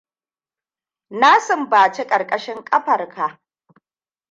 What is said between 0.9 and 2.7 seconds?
Na sumbaci ƙarƙashin